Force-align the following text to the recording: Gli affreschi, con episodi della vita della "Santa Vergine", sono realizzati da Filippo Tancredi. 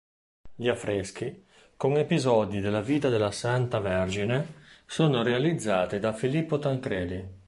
Gli 0.55 0.67
affreschi, 0.67 1.45
con 1.77 1.95
episodi 1.97 2.59
della 2.59 2.81
vita 2.81 3.07
della 3.09 3.29
"Santa 3.29 3.77
Vergine", 3.77 4.53
sono 4.87 5.21
realizzati 5.21 5.99
da 5.99 6.11
Filippo 6.11 6.57
Tancredi. 6.57 7.23